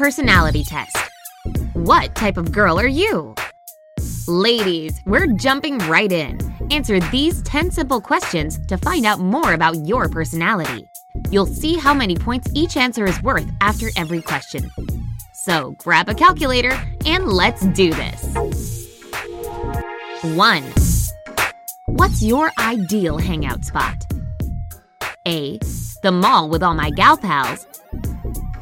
Personality 0.00 0.64
test. 0.64 0.96
What 1.74 2.14
type 2.14 2.38
of 2.38 2.52
girl 2.52 2.80
are 2.80 2.88
you? 2.88 3.34
Ladies, 4.26 4.98
we're 5.04 5.26
jumping 5.26 5.76
right 5.80 6.10
in. 6.10 6.38
Answer 6.70 7.00
these 7.10 7.42
10 7.42 7.70
simple 7.70 8.00
questions 8.00 8.58
to 8.68 8.78
find 8.78 9.04
out 9.04 9.18
more 9.20 9.52
about 9.52 9.76
your 9.86 10.08
personality. 10.08 10.88
You'll 11.28 11.44
see 11.44 11.76
how 11.76 11.92
many 11.92 12.16
points 12.16 12.50
each 12.54 12.78
answer 12.78 13.04
is 13.04 13.22
worth 13.22 13.46
after 13.60 13.88
every 13.94 14.22
question. 14.22 14.70
So 15.34 15.74
grab 15.76 16.08
a 16.08 16.14
calculator 16.14 16.72
and 17.04 17.30
let's 17.30 17.66
do 17.66 17.92
this. 17.92 18.22
1. 20.22 20.62
What's 21.88 22.22
your 22.22 22.50
ideal 22.58 23.18
hangout 23.18 23.66
spot? 23.66 24.06
A. 25.26 25.58
The 26.02 26.10
mall 26.10 26.48
with 26.48 26.62
all 26.62 26.74
my 26.74 26.88
gal 26.88 27.18
pals. 27.18 27.66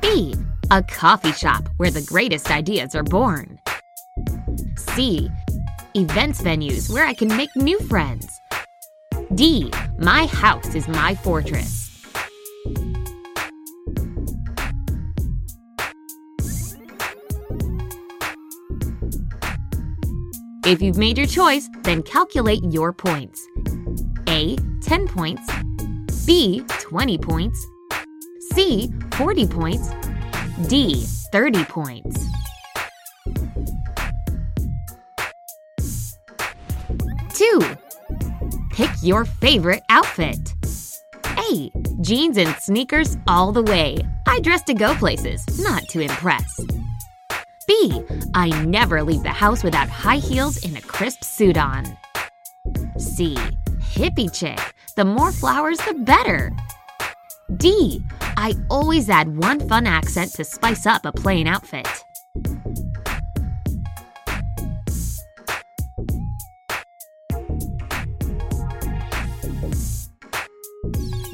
B. 0.00 0.34
A 0.70 0.82
coffee 0.82 1.32
shop 1.32 1.66
where 1.78 1.90
the 1.90 2.02
greatest 2.02 2.50
ideas 2.50 2.94
are 2.94 3.02
born. 3.02 3.58
C. 4.76 5.30
Events 5.94 6.42
venues 6.42 6.92
where 6.92 7.06
I 7.06 7.14
can 7.14 7.34
make 7.38 7.48
new 7.56 7.80
friends. 7.80 8.28
D. 9.34 9.72
My 9.98 10.26
house 10.26 10.74
is 10.74 10.86
my 10.86 11.14
fortress. 11.14 12.04
If 20.66 20.82
you've 20.82 20.98
made 20.98 21.16
your 21.16 21.26
choice, 21.26 21.66
then 21.84 22.02
calculate 22.02 22.60
your 22.64 22.92
points. 22.92 23.42
A. 24.28 24.56
10 24.82 25.08
points. 25.08 25.50
B. 26.26 26.62
20 26.80 27.16
points. 27.16 27.66
C. 28.52 28.92
40 29.12 29.46
points. 29.46 29.88
D. 30.66 31.04
30 31.30 31.64
points. 31.66 32.26
Two. 37.32 37.60
Pick 38.70 38.90
your 39.02 39.24
favorite 39.24 39.82
outfit. 39.88 40.54
A. 41.24 41.70
Jeans 42.00 42.36
and 42.36 42.54
sneakers 42.56 43.16
all 43.28 43.52
the 43.52 43.62
way. 43.62 43.98
I 44.26 44.40
dress 44.40 44.62
to 44.64 44.74
go 44.74 44.94
places, 44.94 45.44
not 45.62 45.84
to 45.90 46.00
impress. 46.00 46.60
B. 47.66 48.02
I 48.34 48.48
never 48.64 49.02
leave 49.02 49.22
the 49.22 49.28
house 49.28 49.62
without 49.62 49.88
high 49.88 50.16
heels 50.16 50.64
and 50.64 50.76
a 50.76 50.80
crisp 50.80 51.22
suit 51.22 51.56
on. 51.56 51.84
C. 52.98 53.34
Hippie 53.78 54.32
chick. 54.32 54.58
The 54.96 55.04
more 55.04 55.30
flowers, 55.30 55.78
the 55.78 55.94
better. 55.94 56.52
D. 57.56 58.04
I 58.36 58.54
always 58.68 59.08
add 59.08 59.36
one 59.36 59.66
fun 59.68 59.86
accent 59.86 60.32
to 60.34 60.44
spice 60.44 60.86
up 60.86 61.04
a 61.04 61.12
plain 61.12 61.46
outfit. 61.46 61.88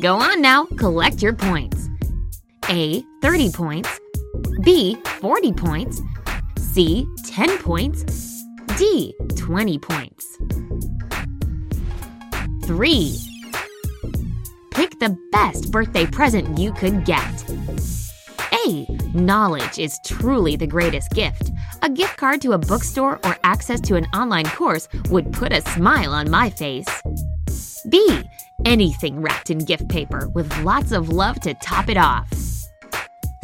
Go 0.01 0.17
on 0.17 0.41
now, 0.41 0.67
collect 0.77 1.23
your 1.23 1.33
points. 1.33 1.89
A. 2.69 3.03
30 3.23 3.51
points. 3.53 4.01
B. 4.63 4.97
40 5.21 5.53
points. 5.53 6.01
C. 6.59 7.07
10 7.27 7.59
points. 7.59 8.05
D. 8.77 9.15
20 9.37 9.79
points. 9.79 10.39
3. 12.67 13.34
Pick 14.75 14.99
the 14.99 15.17
best 15.31 15.71
birthday 15.71 16.05
present 16.05 16.59
you 16.59 16.73
could 16.73 17.05
get. 17.05 17.45
A. 18.67 18.87
Knowledge 19.15 19.79
is 19.79 20.01
truly 20.05 20.57
the 20.57 20.67
greatest 20.67 21.11
gift. 21.13 21.53
A 21.83 21.89
gift 21.89 22.17
card 22.17 22.41
to 22.43 22.53
a 22.53 22.59
bookstore 22.59 23.21
or 23.25 23.37
access 23.45 23.81
to 23.83 23.95
an 23.95 24.07
online 24.07 24.47
course 24.47 24.89
would 25.11 25.33
put 25.33 25.53
a 25.53 25.61
smile 25.61 26.13
on 26.13 26.29
my 26.29 26.51
face. 26.51 26.89
B. 27.89 28.23
Anything 28.65 29.21
wrapped 29.21 29.51
in 29.51 29.59
gift 29.59 29.89
paper 29.89 30.29
with 30.31 30.57
lots 30.63 30.91
of 30.91 31.09
love 31.09 31.39
to 31.41 31.55
top 31.55 31.89
it 31.89 31.97
off. 31.97 32.29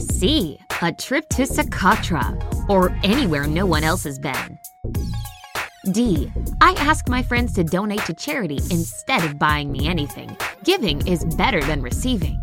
C. 0.00 0.58
A 0.82 0.92
trip 0.92 1.28
to 1.30 1.42
Socotra 1.42 2.68
or 2.68 2.90
anywhere 3.04 3.46
no 3.46 3.66
one 3.66 3.84
else 3.84 4.04
has 4.04 4.18
been. 4.18 4.58
D. 5.92 6.30
I 6.60 6.72
ask 6.72 7.08
my 7.08 7.22
friends 7.22 7.52
to 7.54 7.64
donate 7.64 8.04
to 8.06 8.14
charity 8.14 8.58
instead 8.70 9.24
of 9.24 9.38
buying 9.38 9.70
me 9.72 9.88
anything. 9.88 10.36
Giving 10.64 11.06
is 11.06 11.24
better 11.36 11.60
than 11.62 11.82
receiving. 11.82 12.42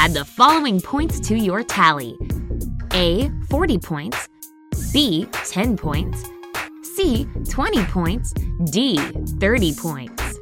Add 0.00 0.14
the 0.14 0.24
following 0.24 0.80
points 0.80 1.18
to 1.26 1.36
your 1.36 1.64
tally 1.64 2.16
A. 2.92 3.28
40 3.50 3.78
points. 3.78 4.28
B. 4.92 5.26
10 5.32 5.76
points. 5.76 6.24
C. 6.94 7.26
20 7.48 7.84
points. 7.86 8.32
D. 8.70 8.96
30 9.40 9.74
points. 9.74 10.38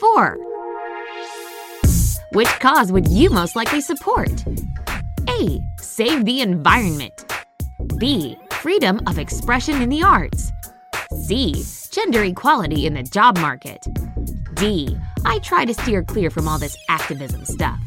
4. 0.00 0.38
Which 2.32 2.48
cause 2.58 2.90
would 2.90 3.06
you 3.06 3.30
most 3.30 3.54
likely 3.54 3.80
support? 3.80 4.44
A. 5.28 5.60
Save 5.78 6.24
the 6.24 6.40
environment. 6.40 7.24
B. 7.98 8.36
Freedom 8.50 9.00
of 9.06 9.20
expression 9.20 9.80
in 9.80 9.90
the 9.90 10.02
arts. 10.02 10.50
C. 11.22 11.64
Gender 11.92 12.24
equality 12.24 12.86
in 12.86 12.94
the 12.94 13.04
job 13.04 13.38
market. 13.38 13.86
D. 14.54 14.98
I 15.24 15.38
try 15.40 15.64
to 15.64 15.74
steer 15.74 16.02
clear 16.02 16.30
from 16.30 16.48
all 16.48 16.58
this 16.58 16.76
activism 16.88 17.44
stuff. 17.44 17.80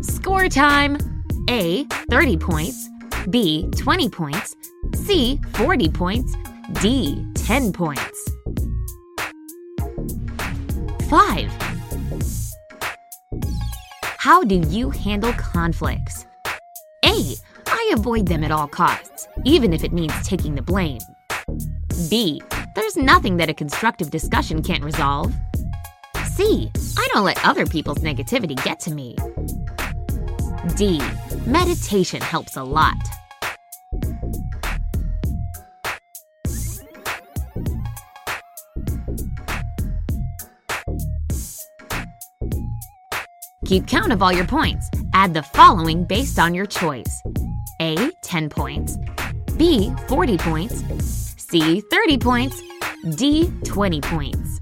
Score 0.00 0.48
time! 0.48 0.98
A. 1.48 1.84
30 2.10 2.36
points. 2.36 2.88
B. 3.30 3.68
20 3.76 4.08
points. 4.10 4.56
C. 4.94 5.40
40 5.54 5.88
points. 5.90 6.34
D. 6.80 7.24
10 7.34 7.72
points. 7.72 8.30
5. 11.08 11.50
How 14.18 14.44
do 14.44 14.56
you 14.68 14.90
handle 14.90 15.32
conflicts? 15.32 16.26
Avoid 17.92 18.26
them 18.26 18.44
at 18.44 18.50
all 18.50 18.68
costs, 18.68 19.28
even 19.44 19.72
if 19.72 19.82
it 19.82 19.92
means 19.92 20.12
taking 20.22 20.54
the 20.54 20.62
blame. 20.62 21.00
B. 22.10 22.42
There's 22.74 22.96
nothing 22.96 23.38
that 23.38 23.48
a 23.48 23.54
constructive 23.54 24.10
discussion 24.10 24.62
can't 24.62 24.84
resolve. 24.84 25.32
C. 26.26 26.70
I 26.98 27.08
don't 27.12 27.24
let 27.24 27.42
other 27.46 27.64
people's 27.64 27.98
negativity 27.98 28.62
get 28.62 28.78
to 28.80 28.94
me. 28.94 29.16
D. 30.76 31.00
Meditation 31.46 32.20
helps 32.20 32.56
a 32.56 32.62
lot. 32.62 32.94
Keep 43.64 43.86
count 43.86 44.12
of 44.12 44.22
all 44.22 44.32
your 44.32 44.46
points. 44.46 44.90
Add 45.14 45.32
the 45.32 45.42
following 45.42 46.04
based 46.04 46.38
on 46.38 46.54
your 46.54 46.66
choice 46.66 47.22
a. 47.80 48.10
10 48.22 48.48
points, 48.48 48.96
B. 49.56 49.92
40 50.08 50.38
points, 50.38 50.84
C. 51.36 51.80
30 51.80 52.18
points, 52.18 52.62
D. 53.16 53.52
20 53.64 54.00
points. 54.00 54.60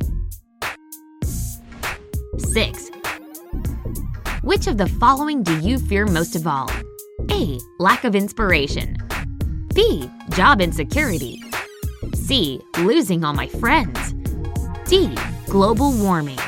6. 2.39 2.91
Which 4.43 4.67
of 4.67 4.77
the 4.77 4.87
following 5.01 5.43
do 5.43 5.59
you 5.61 5.79
fear 5.79 6.07
most 6.07 6.37
of 6.37 6.47
all? 6.47 6.71
A. 7.31 7.59
Lack 7.79 8.05
of 8.05 8.15
inspiration. 8.15 8.97
B. 9.75 10.11
Job 10.31 10.61
insecurity. 10.61 11.43
C. 12.15 12.61
Losing 12.79 13.25
all 13.25 13.35
my 13.35 13.49
friends. 13.49 14.15
D. 14.87 15.15
Global 15.47 15.93
warming. 15.93 16.39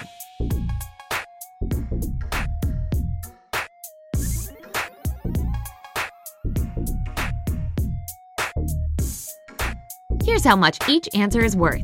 Here's 10.38 10.46
how 10.46 10.54
much 10.54 10.78
each 10.88 11.08
answer 11.14 11.44
is 11.44 11.56
worth 11.56 11.82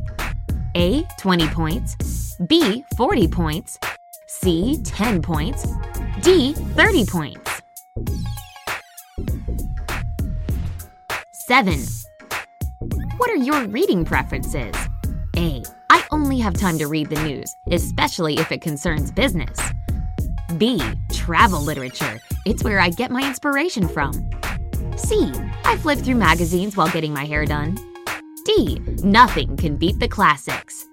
A. 0.77 1.03
20 1.17 1.47
points, 1.49 2.37
B. 2.47 2.85
40 2.95 3.27
points, 3.27 3.77
C. 4.27 4.79
10 4.81 5.21
points, 5.21 5.67
D. 6.21 6.53
30 6.53 7.05
points. 7.05 7.61
7. 11.33 11.83
What 13.17 13.29
are 13.29 13.35
your 13.35 13.67
reading 13.67 14.05
preferences? 14.05 14.73
A. 15.35 15.61
I 15.89 16.05
only 16.11 16.39
have 16.39 16.53
time 16.53 16.77
to 16.77 16.87
read 16.87 17.09
the 17.09 17.21
news, 17.23 17.57
especially 17.71 18.37
if 18.37 18.53
it 18.53 18.61
concerns 18.61 19.11
business. 19.11 19.59
B. 20.57 20.81
Travel 21.11 21.59
literature. 21.61 22.21
It's 22.45 22.63
where 22.63 22.79
I 22.79 22.87
get 22.87 23.11
my 23.11 23.27
inspiration 23.27 23.89
from. 23.89 24.13
C. 24.95 25.29
I 25.65 25.75
flip 25.75 25.99
through 25.99 26.15
magazines 26.15 26.77
while 26.77 26.89
getting 26.89 27.11
my 27.11 27.25
hair 27.25 27.45
done. 27.45 27.75
D. 28.45 28.79
Nothing 29.03 29.57
can 29.57 29.75
beat 29.75 29.99
the 29.99 30.07
classics. 30.07 30.87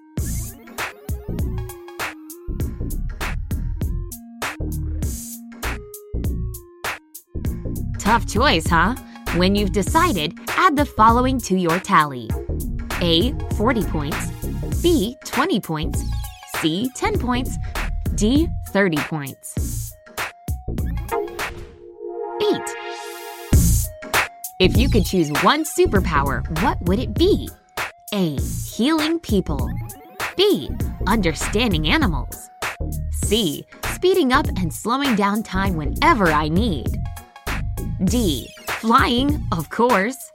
Tough 7.99 8.27
choice, 8.27 8.65
huh? 8.65 8.95
When 9.35 9.53
you've 9.53 9.71
decided, 9.71 10.33
add 10.49 10.75
the 10.75 10.85
following 10.85 11.39
to 11.41 11.55
your 11.55 11.79
tally 11.79 12.27
A. 13.01 13.33
40 13.55 13.83
points, 13.83 14.31
B. 14.81 15.15
20 15.25 15.59
points, 15.59 16.03
C. 16.55 16.89
10 16.95 17.19
points, 17.19 17.55
D. 18.15 18.47
30 18.69 18.97
points. 18.97 19.93
If 24.59 24.77
you 24.77 24.87
could 24.87 25.05
choose 25.05 25.31
one 25.41 25.63
superpower, 25.63 26.47
what 26.61 26.79
would 26.83 26.99
it 26.99 27.15
be? 27.15 27.49
A. 28.13 28.37
Healing 28.39 29.19
people. 29.19 29.67
B. 30.37 30.69
Understanding 31.07 31.87
animals. 31.87 32.49
C. 33.25 33.65
Speeding 33.95 34.31
up 34.31 34.47
and 34.47 34.71
slowing 34.71 35.15
down 35.15 35.41
time 35.41 35.75
whenever 35.75 36.27
I 36.27 36.49
need. 36.49 36.85
D. 38.03 38.47
Flying, 38.67 39.43
of 39.51 39.71
course. 39.71 40.31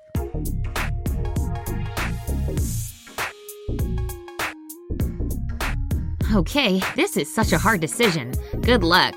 Okay, 6.34 6.80
this 6.96 7.16
is 7.16 7.32
such 7.32 7.52
a 7.52 7.58
hard 7.58 7.80
decision. 7.80 8.32
Good 8.62 8.82
luck. 8.82 9.14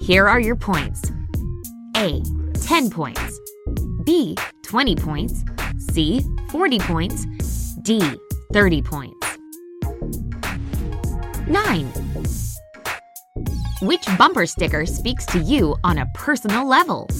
Here 0.00 0.28
are 0.28 0.40
your 0.40 0.56
points 0.56 1.10
A. 1.96 2.22
10 2.54 2.90
points. 2.90 3.25
B. 4.16 4.34
20 4.62 4.96
points. 4.96 5.44
C. 5.90 6.24
40 6.48 6.78
points. 6.78 7.26
D. 7.82 8.00
30 8.54 8.80
points. 8.80 9.38
9. 11.46 11.92
Which 13.82 14.06
bumper 14.16 14.46
sticker 14.46 14.86
speaks 14.86 15.26
to 15.26 15.38
you 15.38 15.76
on 15.84 15.98
a 15.98 16.06
personal 16.14 16.66
level? 16.66 17.10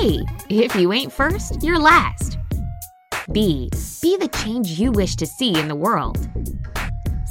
A. 0.00 0.18
If 0.50 0.74
you 0.74 0.92
ain't 0.92 1.12
first, 1.12 1.62
you're 1.62 1.78
last. 1.78 2.38
B. 3.30 3.70
Be 4.02 4.16
the 4.16 4.30
change 4.42 4.80
you 4.80 4.90
wish 4.90 5.14
to 5.14 5.26
see 5.26 5.56
in 5.56 5.68
the 5.68 5.76
world. 5.76 6.18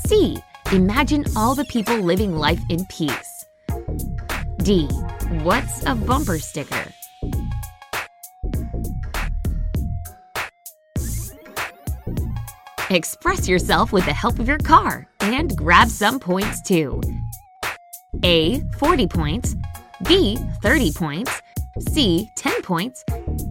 C. 0.05 0.37
Imagine 0.71 1.25
all 1.35 1.53
the 1.53 1.65
people 1.65 1.97
living 1.97 2.37
life 2.37 2.61
in 2.69 2.85
peace. 2.85 3.45
D. 4.59 4.87
What's 5.43 5.85
a 5.85 5.95
bumper 5.95 6.39
sticker? 6.39 6.85
Express 12.93 13.47
yourself 13.47 13.91
with 13.91 14.05
the 14.05 14.13
help 14.13 14.37
of 14.37 14.47
your 14.47 14.59
car 14.59 15.07
and 15.19 15.57
grab 15.57 15.87
some 15.87 16.19
points 16.19 16.61
too. 16.61 17.01
A. 18.23 18.59
40 18.77 19.07
points. 19.07 19.55
B. 20.07 20.37
30 20.61 20.91
points. 20.91 21.41
C. 21.79 22.29
10 22.35 22.61
points. 22.61 23.03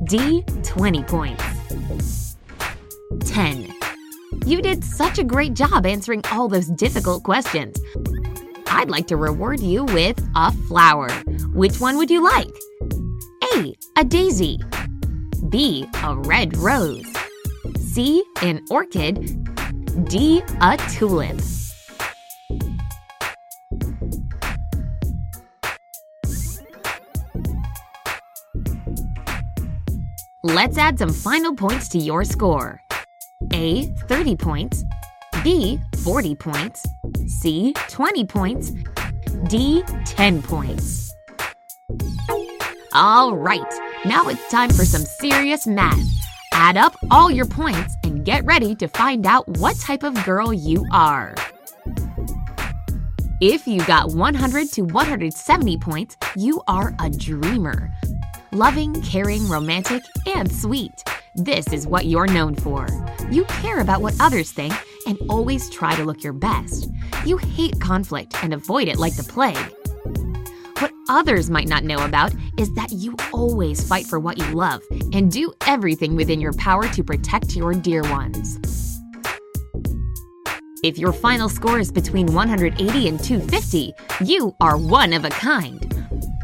D. 0.05 0.43
20 0.63 1.03
points. 1.03 2.37
10. 3.25 3.75
You 4.47 4.63
did 4.63 4.85
such 4.85 5.19
a 5.19 5.25
great 5.25 5.55
job 5.55 5.87
answering 5.87 6.23
all 6.31 6.47
those 6.47 6.69
difficult 6.69 7.25
questions. 7.25 7.77
I'd 8.69 8.91
like 8.91 9.09
to 9.09 9.17
reward 9.17 9.59
you 9.59 9.83
with 9.87 10.25
a 10.37 10.53
flower. 10.69 11.11
Which 11.53 11.81
one 11.81 11.97
would 11.97 12.13
you 12.13 12.23
like? 12.23 12.55
A. 13.57 13.75
A 13.97 14.05
daisy. 14.05 14.61
B. 15.49 15.85
A 16.05 16.17
red 16.17 16.57
rose. 16.59 17.22
C. 17.93 18.25
An 18.41 18.65
orchid. 18.71 19.15
D. 20.09 20.43
A 20.63 20.79
tulip. 20.91 21.39
Let's 30.43 30.79
add 30.79 30.99
some 30.99 31.13
final 31.13 31.55
points 31.55 31.91
to 31.91 31.99
your 31.99 32.25
score. 32.25 32.81
A. 33.53 33.85
30 34.09 34.37
points. 34.37 34.85
B. 35.45 35.79
40 35.99 36.35
points. 36.37 36.87
C. 37.27 37.75
20 37.89 38.25
points. 38.25 38.73
D. 39.49 39.83
10 40.07 40.41
points. 40.41 41.13
All 42.95 43.37
right, 43.37 43.61
now 44.07 44.29
it's 44.29 44.51
time 44.51 44.71
for 44.71 44.87
some 44.87 45.03
serious 45.03 45.67
math. 45.67 46.22
Add 46.65 46.77
up 46.77 46.95
all 47.11 47.29
your 47.29 47.45
points 47.45 47.97
and 48.05 48.25
get 48.25 48.45
ready 48.45 48.77
to 48.77 48.87
find 48.87 49.27
out 49.27 49.49
what 49.59 49.77
type 49.81 50.05
of 50.05 50.15
girl 50.25 50.53
you 50.53 50.87
are. 50.93 51.35
If 53.41 53.67
you 53.67 53.85
got 53.85 54.13
100 54.13 54.71
to 54.75 54.83
170 54.83 55.77
points, 55.79 56.17
you 56.37 56.63
are 56.69 56.95
a 57.01 57.11
dreamer. 57.11 57.93
Loving, 58.53 59.03
caring, 59.03 59.49
romantic, 59.49 60.05
and 60.25 60.53
sweet. 60.53 61.03
This 61.35 61.67
is 61.73 61.89
what 61.89 62.07
you're 62.07 62.29
known 62.29 62.55
for. 62.55 62.87
You 63.29 63.43
care 63.47 63.81
about 63.81 64.01
what 64.01 64.15
others 64.21 64.53
think 64.53 64.73
and 65.09 65.19
always 65.29 65.69
try 65.69 65.97
to 65.97 66.05
look 66.05 66.23
your 66.23 66.33
best. 66.33 66.89
You 67.27 67.39
hate 67.39 67.81
conflict 67.81 68.37
and 68.45 68.55
avoid 68.55 68.87
it 68.87 68.99
like 68.99 69.17
the 69.17 69.25
plague. 69.25 69.75
Others 71.09 71.51
might 71.51 71.69
not 71.69 71.85
know 71.85 72.05
about 72.05 72.33
is 72.59 72.73
that 72.75 72.93
you 72.93 73.17
always 73.33 73.87
fight 73.87 74.07
for 74.07 74.21
what 74.21 74.39
you 74.39 74.47
love 74.55 74.83
and 75.13 75.33
do 75.33 75.53
everything 75.67 76.15
within 76.15 76.41
your 76.41 76.53
power 76.55 76.87
to 76.89 77.03
protect 77.03 77.57
your 77.57 77.75
dear 77.75 78.03
ones. 78.03 78.59
If 80.85 80.99
your 80.99 81.13
final 81.13 81.49
score 81.49 81.79
is 81.79 81.93
between 81.93 82.33
180 82.33 83.09
and 83.09 83.23
250, 83.23 83.93
you 84.25 84.55
are 84.61 84.77
one 84.77 85.13
of 85.13 85.25
a 85.25 85.31
kind. 85.31 85.93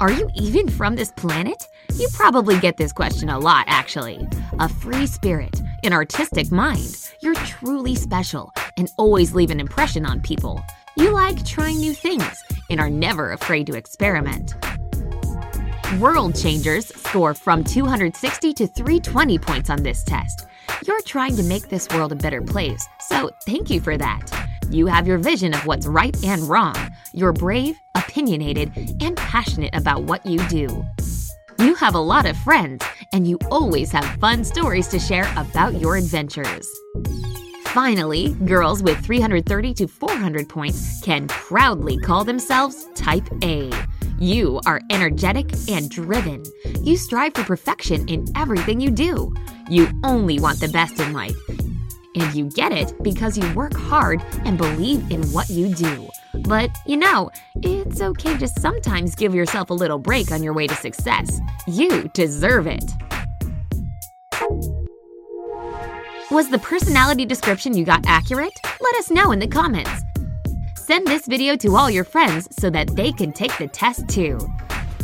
Are 0.00 0.12
you 0.12 0.28
even 0.36 0.68
from 0.68 0.96
this 0.96 1.12
planet? 1.16 1.60
You 1.94 2.08
probably 2.12 2.58
get 2.60 2.76
this 2.76 2.92
question 2.92 3.28
a 3.28 3.38
lot, 3.38 3.64
actually. 3.68 4.26
A 4.60 4.68
free 4.68 5.06
spirit, 5.06 5.60
an 5.82 5.92
artistic 5.92 6.52
mind. 6.52 7.10
You're 7.20 7.34
truly 7.34 7.96
special 7.96 8.52
and 8.76 8.88
always 8.96 9.34
leave 9.34 9.50
an 9.50 9.58
impression 9.58 10.06
on 10.06 10.20
people. 10.20 10.62
You 10.98 11.12
like 11.12 11.44
trying 11.44 11.78
new 11.78 11.94
things 11.94 12.42
and 12.70 12.80
are 12.80 12.90
never 12.90 13.30
afraid 13.30 13.68
to 13.68 13.76
experiment. 13.76 14.56
World 16.00 16.34
Changers 16.34 16.88
score 16.88 17.34
from 17.34 17.62
260 17.62 18.52
to 18.54 18.66
320 18.66 19.38
points 19.38 19.70
on 19.70 19.84
this 19.84 20.02
test. 20.02 20.48
You're 20.84 21.00
trying 21.02 21.36
to 21.36 21.44
make 21.44 21.68
this 21.68 21.88
world 21.90 22.10
a 22.10 22.16
better 22.16 22.42
place, 22.42 22.84
so 22.98 23.30
thank 23.46 23.70
you 23.70 23.80
for 23.80 23.96
that. 23.96 24.28
You 24.70 24.86
have 24.86 25.06
your 25.06 25.18
vision 25.18 25.54
of 25.54 25.64
what's 25.66 25.86
right 25.86 26.16
and 26.24 26.42
wrong. 26.42 26.74
You're 27.12 27.32
brave, 27.32 27.76
opinionated, 27.96 28.72
and 29.00 29.16
passionate 29.16 29.76
about 29.76 30.02
what 30.02 30.26
you 30.26 30.40
do. 30.48 30.84
You 31.60 31.76
have 31.76 31.94
a 31.94 32.00
lot 32.00 32.26
of 32.26 32.36
friends, 32.38 32.84
and 33.12 33.24
you 33.24 33.38
always 33.52 33.92
have 33.92 34.04
fun 34.18 34.42
stories 34.42 34.88
to 34.88 34.98
share 34.98 35.32
about 35.36 35.80
your 35.80 35.94
adventures. 35.94 36.68
Finally, 37.74 38.32
girls 38.46 38.82
with 38.82 38.98
330 39.04 39.74
to 39.74 39.86
400 39.86 40.48
points 40.48 41.02
can 41.02 41.28
proudly 41.28 41.98
call 41.98 42.24
themselves 42.24 42.88
Type 42.94 43.28
A. 43.42 43.70
You 44.18 44.58
are 44.64 44.80
energetic 44.90 45.50
and 45.68 45.90
driven. 45.90 46.44
You 46.80 46.96
strive 46.96 47.34
for 47.34 47.44
perfection 47.44 48.08
in 48.08 48.24
everything 48.36 48.80
you 48.80 48.90
do. 48.90 49.34
You 49.68 49.86
only 50.02 50.40
want 50.40 50.60
the 50.60 50.68
best 50.68 50.98
in 50.98 51.12
life. 51.12 51.36
And 52.14 52.34
you 52.34 52.46
get 52.46 52.72
it 52.72 52.94
because 53.02 53.36
you 53.36 53.52
work 53.54 53.74
hard 53.74 54.22
and 54.46 54.56
believe 54.56 55.10
in 55.10 55.22
what 55.32 55.50
you 55.50 55.72
do. 55.74 56.08
But, 56.44 56.70
you 56.86 56.96
know, 56.96 57.30
it's 57.56 58.00
okay 58.00 58.38
to 58.38 58.48
sometimes 58.48 59.14
give 59.14 59.34
yourself 59.34 59.68
a 59.68 59.74
little 59.74 59.98
break 59.98 60.32
on 60.32 60.42
your 60.42 60.54
way 60.54 60.68
to 60.68 60.74
success. 60.74 61.38
You 61.66 62.08
deserve 62.14 62.66
it. 62.66 62.84
Was 66.30 66.50
the 66.50 66.58
personality 66.58 67.24
description 67.24 67.74
you 67.74 67.86
got 67.86 68.04
accurate? 68.06 68.52
Let 68.82 68.94
us 68.96 69.10
know 69.10 69.32
in 69.32 69.38
the 69.38 69.48
comments. 69.48 70.02
Send 70.76 71.06
this 71.06 71.26
video 71.26 71.56
to 71.56 71.74
all 71.74 71.88
your 71.88 72.04
friends 72.04 72.48
so 72.60 72.68
that 72.68 72.94
they 72.94 73.12
can 73.12 73.32
take 73.32 73.56
the 73.56 73.66
test 73.66 74.06
too. 74.10 74.38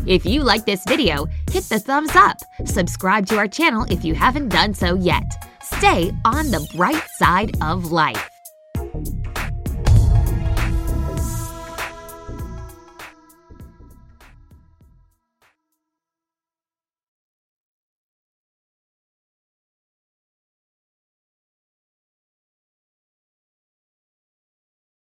If 0.06 0.26
you 0.26 0.42
like 0.42 0.66
this 0.66 0.84
video, 0.84 1.26
hit 1.50 1.64
the 1.64 1.78
thumbs 1.78 2.14
up. 2.14 2.36
Subscribe 2.66 3.24
to 3.28 3.38
our 3.38 3.48
channel 3.48 3.86
if 3.88 4.04
you 4.04 4.14
haven't 4.14 4.50
done 4.50 4.74
so 4.74 4.96
yet. 4.96 5.24
Stay 5.62 6.12
on 6.26 6.50
the 6.50 6.68
bright 6.76 7.08
side 7.16 7.56
of 7.62 7.90
life. 7.90 8.33